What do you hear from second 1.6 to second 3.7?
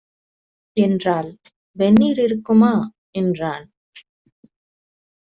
"வெந்நீர் இருக்குமா" என்றான்.